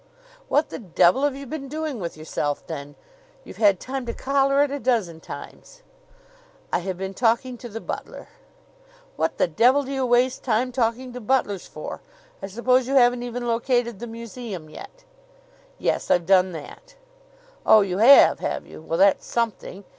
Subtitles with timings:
[0.47, 2.95] "What the devil have you been doing with yourself then?
[3.43, 5.83] You've had time to collar it a dozen times."
[6.73, 8.27] "I have been talking to the butler."
[9.15, 12.01] "What the devil do you waste time talking to butlers for?
[12.41, 15.03] I suppose you haven't even located the museum yet?"
[15.77, 16.95] "Yes; I've done that."
[17.63, 18.81] "Oh, you have, have you?
[18.81, 19.83] Well, that's something.